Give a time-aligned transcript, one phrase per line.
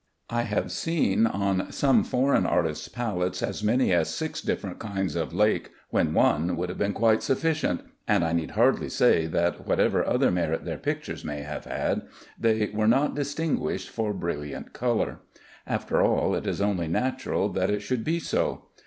[0.31, 5.31] I have seen on some foreign artists' palettes as many as six different kinds of
[5.31, 10.03] lake, when one would have been quite sufficient, and I need hardly say that whatever
[10.03, 12.01] other merit their pictures may have had,
[12.35, 15.19] they were not distinguished for brilliant color.
[15.67, 18.63] After all, it is only natural that it should be so.